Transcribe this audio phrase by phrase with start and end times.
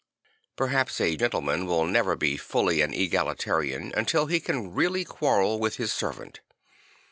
[0.55, 5.75] Perhaps a gentleman will never be fully an egalitarian until he can really quarrel with
[5.75, 6.39] his servant.